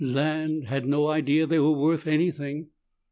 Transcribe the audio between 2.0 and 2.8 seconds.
anything."